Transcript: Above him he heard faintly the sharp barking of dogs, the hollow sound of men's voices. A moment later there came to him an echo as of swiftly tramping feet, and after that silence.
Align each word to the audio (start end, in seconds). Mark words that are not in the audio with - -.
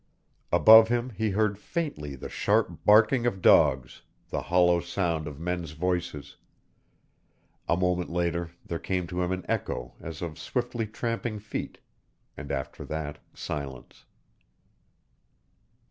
Above 0.51 0.87
him 0.87 1.11
he 1.11 1.29
heard 1.29 1.59
faintly 1.59 2.15
the 2.15 2.27
sharp 2.27 2.83
barking 2.83 3.27
of 3.27 3.39
dogs, 3.39 4.01
the 4.31 4.41
hollow 4.41 4.79
sound 4.79 5.27
of 5.27 5.39
men's 5.39 5.73
voices. 5.73 6.37
A 7.69 7.77
moment 7.77 8.09
later 8.09 8.49
there 8.65 8.79
came 8.79 9.05
to 9.05 9.21
him 9.21 9.31
an 9.31 9.45
echo 9.47 9.93
as 9.99 10.23
of 10.23 10.39
swiftly 10.39 10.87
tramping 10.87 11.37
feet, 11.37 11.77
and 12.35 12.51
after 12.51 12.83
that 12.85 13.19
silence. 13.35 14.05